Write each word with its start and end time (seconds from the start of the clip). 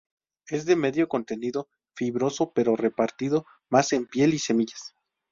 Es 0.47 0.65
de 0.65 0.75
medio 0.75 1.07
contenido 1.07 1.67
fibroso 1.93 2.53
pero 2.55 2.75
repartido 2.75 3.45
más 3.69 3.93
en 3.93 4.07
piel 4.07 4.33
y 4.33 4.39
semillas. 4.39 4.95